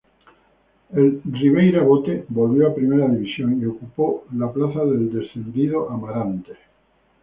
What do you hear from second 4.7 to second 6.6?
del descendido Amarante.